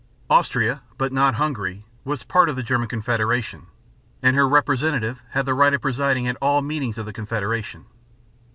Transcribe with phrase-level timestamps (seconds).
[0.31, 3.67] Austria (but not Hungary) was part of the German Confederation,
[4.23, 7.85] and her representative had the right of presiding at all meetings of the confederation.